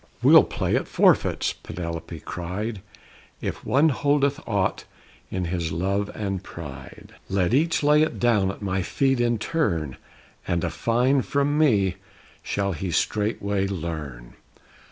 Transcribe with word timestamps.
"We'll 0.23 0.45
play 0.45 0.75
at 0.75 0.87
forfeits," 0.87 1.53
Penelope 1.53 2.21
cried. 2.21 2.81
"If 3.39 3.63
one 3.63 3.89
holdeth 3.89 4.39
aught 4.47 4.85
in 5.29 5.45
his 5.45 5.71
love 5.71 6.09
and 6.15 6.41
pride, 6.43 7.13
"Let 7.29 7.53
each 7.53 7.83
lay 7.83 8.01
it 8.01 8.19
down 8.19 8.49
at 8.49 8.63
my 8.63 8.81
feet 8.81 9.19
in 9.21 9.37
turn, 9.37 9.97
And 10.47 10.63
a 10.63 10.71
fine 10.71 11.21
from 11.21 11.55
me 11.55 11.97
shall 12.41 12.73
he 12.73 12.89
straightway 12.89 13.67
learn!" 13.67 14.33